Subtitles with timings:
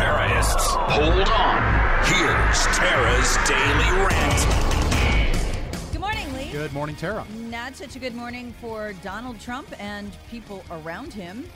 [0.00, 0.66] Attention terrorists.
[0.70, 2.04] Hold on.
[2.04, 5.92] Here's Tara's Daily Rant.
[5.92, 6.50] Good morning, Lee.
[6.50, 7.26] Good morning, Tara.
[7.34, 11.46] Not such a good morning for Donald Trump and people around him.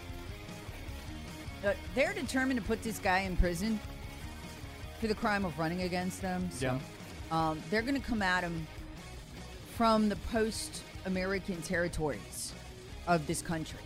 [1.65, 3.81] Uh, they're determined to put this guy in prison
[5.01, 6.51] for the crime of running against them.
[6.53, 6.79] So, Yeah.
[7.51, 8.67] um, they're going to come at him
[9.75, 12.53] from the post American territories
[13.07, 13.81] of this country.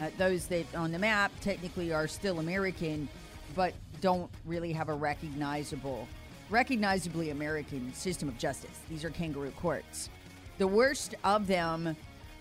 [0.00, 3.08] Uh, those that on the map technically are still American,
[3.54, 6.06] but don't really have a recognizable,
[6.50, 8.78] recognizably American system of justice.
[8.88, 10.10] These are kangaroo courts.
[10.58, 11.96] The worst of them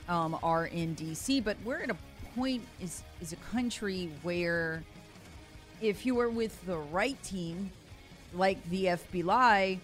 [0.07, 1.97] um, are in D.C., but we're at a
[2.35, 4.83] point is is a country where
[5.81, 7.71] if you are with the right team,
[8.33, 9.79] like the FBI,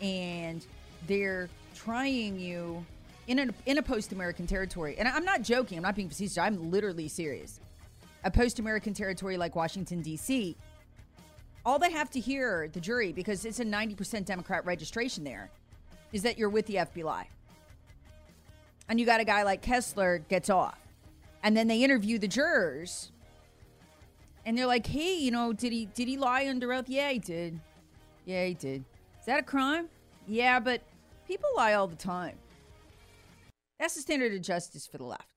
[0.00, 0.66] and
[1.06, 2.84] they're trying you
[3.26, 7.08] in in a post-American territory, and I'm not joking, I'm not being facetious, I'm literally
[7.08, 7.60] serious.
[8.24, 10.56] A post-American territory like Washington D.C.,
[11.64, 15.50] all they have to hear, the jury, because it's a 90% Democrat registration there,
[16.12, 17.24] is that you're with the FBI.
[18.88, 20.78] And you got a guy like Kessler gets off.
[21.42, 23.12] And then they interview the jurors.
[24.46, 26.88] And they're like, "Hey, you know, did he did he lie under oath?
[26.88, 27.60] Yeah, he did.
[28.24, 28.84] Yeah, he did.
[29.20, 29.88] Is that a crime?
[30.26, 30.80] Yeah, but
[31.26, 32.38] people lie all the time.
[33.78, 35.28] That's the standard of justice for the left.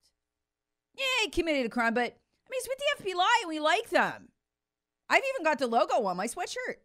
[0.95, 2.15] Yeah, he committed a crime, but
[2.51, 4.29] I mean, he's with the FBI and we like them.
[5.09, 6.77] I've even got the logo on my sweatshirt.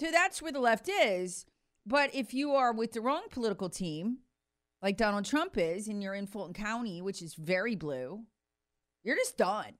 [0.00, 1.46] So that's where the left is.
[1.86, 4.18] But if you are with the wrong political team,
[4.82, 8.24] like Donald Trump is, and you're in Fulton County, which is very blue,
[9.02, 9.74] you're just done.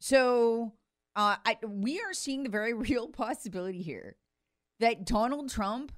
[0.00, 0.72] So
[1.16, 4.16] uh, I, we are seeing the very real possibility here
[4.80, 5.92] that Donald Trump,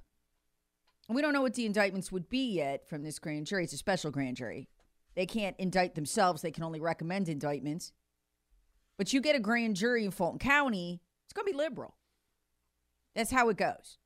[1.09, 3.65] we don't know what the indictments would be yet from this grand jury.
[3.65, 4.69] It's a special grand jury.
[5.17, 7.91] They can't indict themselves, they can only recommend indictments.
[8.99, 11.95] But you get a grand jury in Fulton County, it's going to be liberal.
[13.15, 13.97] That's how it goes.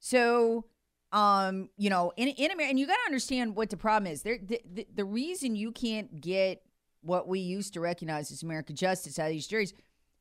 [0.00, 0.64] So,
[1.12, 4.22] um, you know, in in America, and you got to understand what the problem is.
[4.22, 6.62] There, the, the the reason you can't get
[7.00, 9.72] what we used to recognize as American justice out of these juries,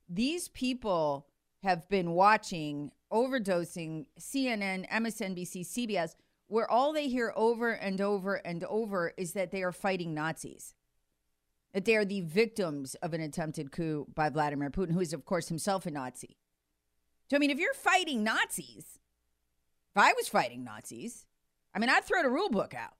[0.07, 1.25] these people
[1.63, 6.13] have been watching, overdosing CNN, MSNBC, CBS,
[6.53, 10.75] where all they hear over and over and over is that they are fighting Nazis.
[11.73, 15.25] That they are the victims of an attempted coup by Vladimir Putin, who is, of
[15.25, 16.37] course, himself a Nazi.
[17.27, 18.99] So, I mean, if you're fighting Nazis,
[19.95, 21.25] if I was fighting Nazis,
[21.73, 22.93] I mean, I'd throw the rule book out,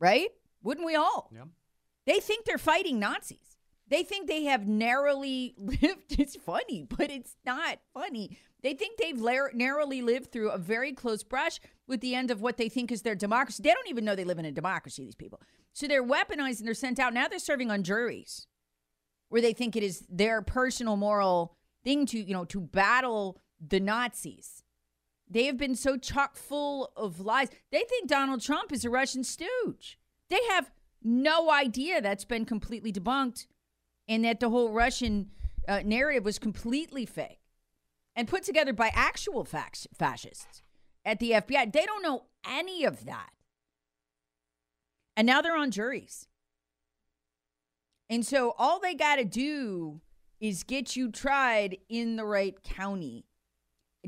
[0.00, 0.30] right?
[0.62, 1.30] Wouldn't we all?
[1.34, 1.44] Yeah.
[2.06, 3.55] They think they're fighting Nazis.
[3.88, 6.18] They think they have narrowly lived.
[6.18, 8.38] It's funny, but it's not funny.
[8.62, 12.40] They think they've lar- narrowly lived through a very close brush with the end of
[12.40, 13.62] what they think is their democracy.
[13.62, 15.40] They don't even know they live in a democracy, these people.
[15.72, 17.14] So they're weaponized and they're sent out.
[17.14, 18.46] Now they're serving on juries
[19.28, 23.80] where they think it is their personal moral thing to, you know, to battle the
[23.80, 24.64] Nazis.
[25.28, 27.50] They have been so chock full of lies.
[27.70, 29.98] They think Donald Trump is a Russian stooge.
[30.30, 30.70] They have
[31.02, 33.46] no idea that's been completely debunked
[34.08, 35.30] and that the whole Russian
[35.68, 37.40] uh, narrative was completely fake
[38.14, 40.62] and put together by actual fax- fascists
[41.04, 41.72] at the FBI.
[41.72, 43.30] They don't know any of that.
[45.16, 46.26] And now they're on juries.
[48.08, 50.00] And so all they got to do
[50.40, 53.24] is get you tried in the right county.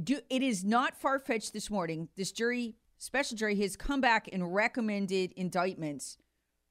[0.01, 2.09] Do, it is not far fetched this morning.
[2.17, 6.19] This jury, special jury, has come back and recommended indictments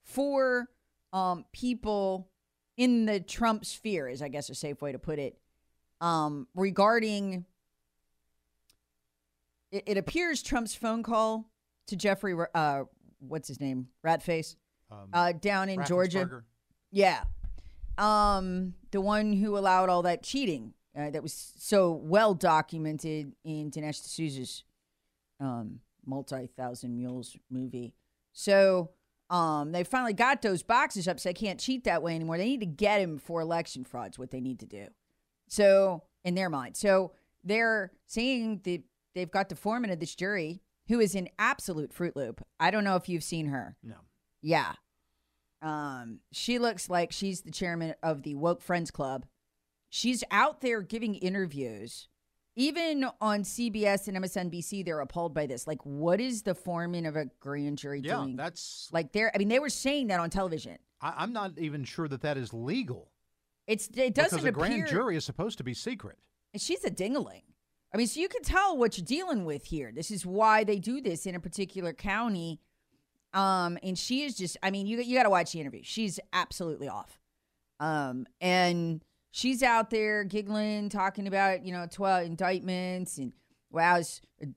[0.04, 0.70] for
[1.12, 2.30] um, people
[2.78, 5.38] in the Trump sphere, is I guess a safe way to put it,
[6.00, 7.46] um, regarding.
[9.72, 11.50] It, it appears Trump's phone call
[11.88, 12.84] to Jeffrey, uh,
[13.20, 14.56] what's his name, Ratface,
[14.90, 16.44] Um, uh, down in Georgia.
[16.92, 17.24] Yeah.
[17.98, 23.70] um, the one who allowed all that cheating uh, that was so well documented in
[23.72, 24.64] Dinesh D'Souza's
[25.40, 27.94] um, multi thousand mules movie.
[28.32, 28.92] So
[29.30, 32.38] um, they finally got those boxes up, so they can't cheat that way anymore.
[32.38, 34.18] They need to get him for election frauds.
[34.18, 34.88] What they need to do.
[35.50, 37.12] So in their mind, so
[37.44, 38.84] they're saying that
[39.16, 42.46] they've got the foreman of this jury who is in absolute Fruit Loop.
[42.60, 43.76] I don't know if you've seen her.
[43.84, 43.96] No.
[44.42, 44.74] Yeah.
[45.62, 49.26] Um, she looks like she's the chairman of the Woke Friends Club.
[49.90, 52.08] She's out there giving interviews.
[52.60, 55.68] Even on CBS and MSNBC, they're appalled by this.
[55.68, 58.36] Like, what is the foreman of a grand jury Yeah, doing?
[58.36, 58.90] that's.
[58.92, 60.78] like, they're, I mean, they were saying that on television.
[61.00, 63.12] I, I'm not even sure that that is legal.
[63.68, 64.52] It's, it doesn't because a appear.
[64.52, 66.18] grand jury is supposed to be secret.
[66.56, 67.44] She's a dingaling.
[67.94, 69.92] I mean, so you can tell what you're dealing with here.
[69.94, 72.60] This is why they do this in a particular county.
[73.34, 75.82] Um, and she is just, I mean, you you got to watch the interview.
[75.84, 77.20] She's absolutely off.
[77.80, 83.34] Um, and she's out there giggling, talking about, you know, 12 indictments and
[83.70, 84.02] wow,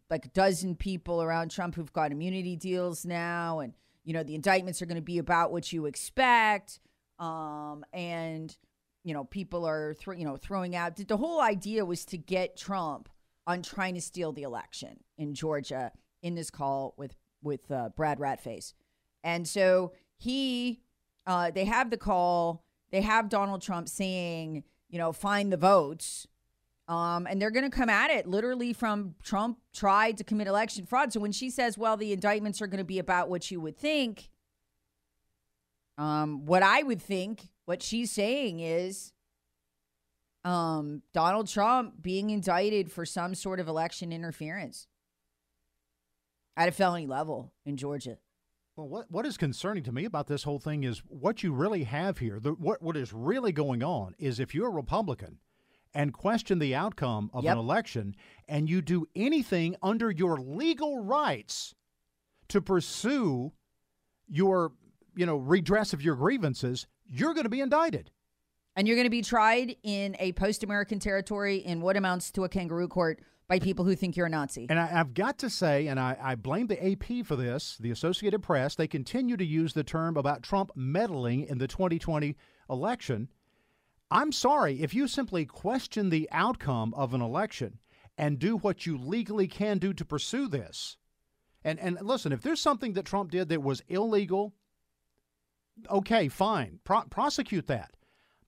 [0.09, 3.61] like a dozen people around Trump who've got immunity deals now.
[3.61, 3.75] And,
[4.05, 6.81] you know, the indictments are going to be about what you expect.
[7.19, 8.57] Um, and,
[9.05, 10.97] you know, people are, you know, throwing out.
[10.97, 13.09] The whole idea was to get Trump
[13.47, 18.19] on trying to steal the election in Georgia in this call with with uh, Brad
[18.19, 18.75] Ratface,
[19.25, 20.83] and so he,
[21.27, 22.65] uh, they have the call.
[22.91, 26.27] They have Donald Trump saying, you know, find the votes.
[26.89, 30.87] Um, and they're going to come at it literally from Trump tried to commit election
[30.87, 31.13] fraud.
[31.13, 33.79] So when she says, well, the indictments are going to be about what you would
[33.79, 34.29] think,
[35.97, 39.13] um, what I would think, what she's saying is
[40.45, 44.89] um, Donald Trump being indicted for some sort of election interference
[46.57, 48.19] at a felony level in Georgia.
[48.81, 51.85] Well, what what is concerning to me about this whole thing is what you really
[51.85, 52.41] have here.
[52.41, 55.38] The, what what is really going on is if you're a Republican
[55.93, 57.53] and question the outcome of Yep.
[57.53, 58.17] an election,
[58.49, 61.75] and you do anything under your legal rights
[62.49, 63.53] to pursue
[64.27, 64.73] your
[65.15, 68.11] you know redress of your grievances, you're going to be indicted.
[68.76, 72.44] And you're going to be tried in a post American territory in what amounts to
[72.44, 74.69] a kangaroo court by people who think you're a Nazi.
[74.70, 77.91] And I, I've got to say, and I, I blame the AP for this, the
[77.91, 82.37] Associated Press, they continue to use the term about Trump meddling in the 2020
[82.70, 83.29] election.
[84.08, 87.81] I'm sorry, if you simply question the outcome of an election
[88.17, 90.97] and do what you legally can do to pursue this,
[91.64, 94.55] and, and listen, if there's something that Trump did that was illegal,
[95.91, 97.97] okay, fine, Pro- prosecute that.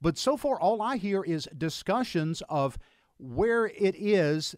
[0.01, 2.79] But so far, all I hear is discussions of
[3.19, 4.55] where it is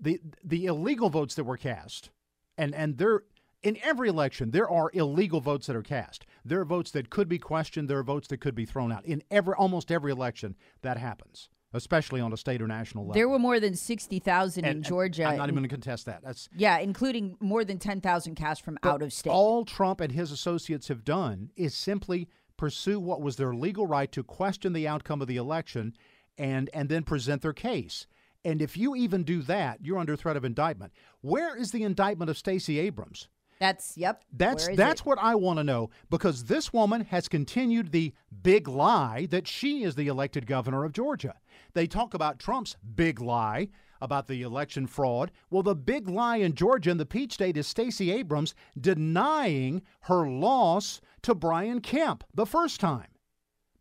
[0.00, 2.10] the the illegal votes that were cast,
[2.56, 3.22] and and there
[3.62, 6.26] in every election there are illegal votes that are cast.
[6.44, 7.88] There are votes that could be questioned.
[7.88, 9.04] There are votes that could be thrown out.
[9.04, 13.14] In every almost every election that happens, especially on a state or national level.
[13.14, 15.24] there were more than 60,000 in Georgia.
[15.24, 16.22] I'm not even going to contest that.
[16.22, 19.30] That's yeah, including more than 10,000 cast from out of state.
[19.30, 24.10] All Trump and his associates have done is simply pursue what was their legal right
[24.12, 25.94] to question the outcome of the election
[26.36, 28.06] and and then present their case.
[28.44, 30.92] And if you even do that, you're under threat of indictment.
[31.20, 33.28] Where is the indictment of Stacey Abrams?
[33.60, 34.24] that's, yep.
[34.32, 35.06] That's that's it?
[35.06, 39.84] what I want to know because this woman has continued the big lie that she
[39.84, 41.34] is the elected governor of Georgia.
[41.74, 43.68] They talk about Trump's big lie
[44.00, 45.30] about the election fraud.
[45.50, 50.26] Well, the big lie in Georgia in the Peach State is Stacey Abrams denying her
[50.26, 53.08] loss to Brian Kemp the first time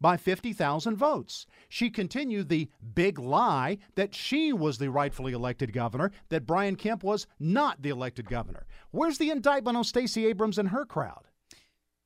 [0.02, 1.46] by 50,000 votes.
[1.68, 7.04] She continued the big lie that she was the rightfully elected governor, that Brian Kemp
[7.04, 8.66] was not the elected governor.
[8.92, 11.28] Where's the indictment on Stacey Abrams and her crowd?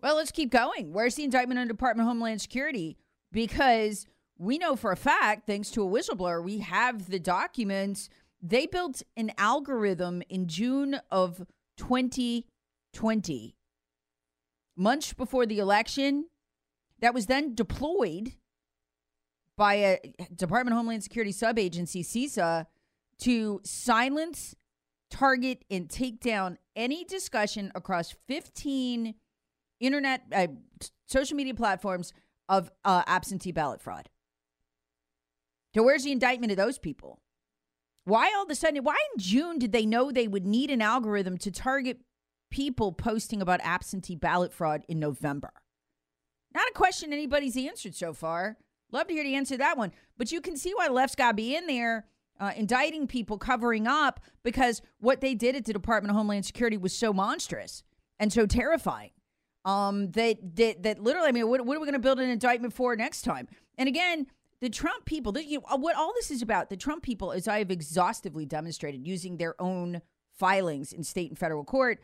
[0.01, 0.91] Well, let's keep going.
[0.91, 2.97] Where's the indictment on Department of Homeland Security?
[3.31, 4.05] Because
[4.38, 8.09] we know for a fact, thanks to a whistleblower, we have the documents.
[8.41, 11.45] They built an algorithm in June of
[11.77, 13.55] 2020,
[14.75, 16.25] months before the election,
[17.03, 18.31] that was then deployed
[19.57, 20.00] by a
[20.33, 22.65] Department of Homeland Security sub-agency, CISA,
[23.19, 24.55] to silence,
[25.12, 29.15] target, and take down any discussion across 15
[29.81, 30.48] internet, uh,
[31.05, 32.13] social media platforms
[32.48, 34.07] of uh, absentee ballot fraud.
[35.75, 37.19] So where's the indictment of those people?
[38.05, 38.81] Why all of a sudden?
[38.81, 42.00] Why in June did they know they would need an algorithm to target
[42.50, 45.51] people posting about absentee ballot fraud in November?
[46.53, 48.57] Not a question anybody's answered so far.
[48.91, 49.91] Love to hear the answer to that one.
[50.17, 52.05] But you can see why the left's got to be in there
[52.39, 56.77] uh, indicting people, covering up, because what they did at the Department of Homeland Security
[56.77, 57.83] was so monstrous
[58.19, 59.12] and so terrifying.
[59.65, 62.29] Um, that that that literally, I mean, what, what are we going to build an
[62.29, 63.48] indictment for next time?
[63.77, 64.27] And again,
[64.60, 67.48] the Trump people, the, you know, what all this is about, the Trump people, as
[67.48, 70.01] I have exhaustively demonstrated using their own
[70.33, 72.00] filings in state and federal court,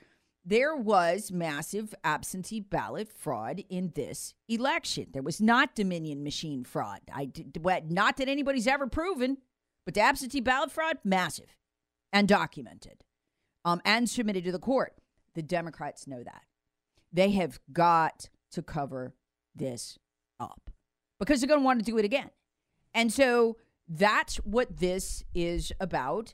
[0.49, 5.05] there was massive absentee ballot fraud in this election.
[5.13, 7.01] There was not Dominion machine fraud.
[7.13, 7.55] I did,
[7.91, 9.37] not that anybody's ever proven,
[9.85, 11.55] but the absentee ballot fraud, massive
[12.11, 13.03] and documented
[13.63, 14.95] um, and submitted to the court.
[15.35, 16.43] The Democrats know that.
[17.13, 19.13] They have got to cover
[19.55, 19.99] this
[20.39, 20.71] up
[21.19, 22.31] because they're going to want to do it again.
[22.95, 26.33] And so that's what this is about.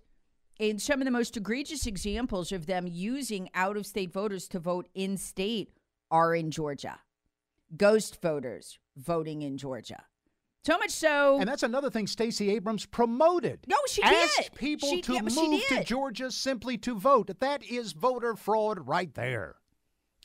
[0.60, 4.60] And some of the most egregious examples of them using out of state voters to
[4.60, 5.72] vote in state
[6.10, 7.00] are in Georgia.
[7.76, 10.04] Ghost voters voting in Georgia.
[10.66, 11.40] So much so.
[11.40, 13.60] And that's another thing Stacey Abrams promoted.
[13.68, 14.56] No, she Asked did.
[14.56, 17.30] people she, to yeah, move to Georgia simply to vote.
[17.40, 19.58] That is voter fraud right there.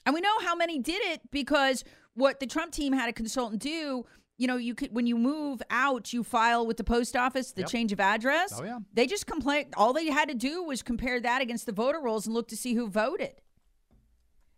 [0.07, 1.85] And we know how many did it because
[2.15, 4.07] what the Trump team had a consultant do
[4.41, 7.61] you know, you could when you move out, you file with the post office the
[7.61, 7.69] Yep.
[7.71, 8.59] change of address.
[8.59, 8.79] Oh, yeah.
[8.95, 9.75] They just complained.
[9.77, 12.57] All they had to do was compare that against the voter rolls and look to
[12.57, 13.35] see who voted.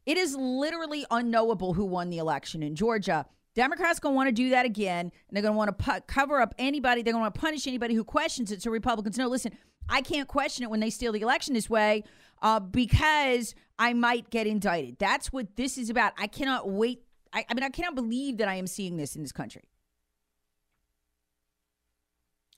[0.06, 3.26] It is literally unknowable who won the election in Georgia.
[3.56, 6.00] Democrats going to want to do that again, and they're going to want to pu-
[6.06, 7.02] cover up anybody.
[7.02, 8.62] They're going to want to punish anybody who questions it.
[8.62, 9.52] So Republicans no, listen,
[9.88, 12.04] I can't question it when they steal the election this way
[12.40, 14.98] uh, because I might get indicted.
[15.00, 16.12] That's what this is about.
[16.18, 17.02] I cannot wait.
[17.32, 19.62] I, I mean, I cannot believe that I am seeing this in this country.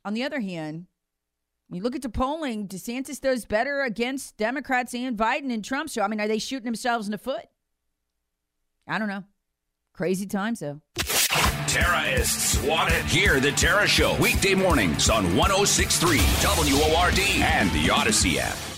[0.04, 0.86] On the other hand,
[1.68, 5.88] when you look at the polling, DeSantis does better against Democrats and Biden and Trump.
[5.88, 7.46] So, I mean, are they shooting themselves in the foot?
[8.86, 9.24] I don't know.
[9.94, 10.80] Crazy times, though.
[11.66, 13.04] Terrorists want it.
[13.06, 18.73] Hear the Tara Show weekday mornings on 1063 WORD and the Odyssey app.